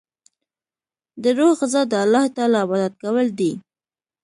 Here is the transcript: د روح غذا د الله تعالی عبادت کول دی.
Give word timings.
د 1.23 1.25
روح 1.37 1.51
غذا 1.59 1.81
د 1.91 1.93
الله 2.03 2.25
تعالی 2.35 2.57
عبادت 2.63 2.93
کول 3.03 3.27
دی. 3.39 3.51